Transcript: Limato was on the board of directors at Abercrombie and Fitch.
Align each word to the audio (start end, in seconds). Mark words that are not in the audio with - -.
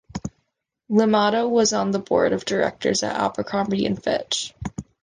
Limato 0.89 1.47
was 1.47 1.73
on 1.73 1.91
the 1.91 1.99
board 1.99 2.33
of 2.33 2.43
directors 2.43 3.03
at 3.03 3.15
Abercrombie 3.15 3.85
and 3.85 4.03
Fitch. 4.03 4.51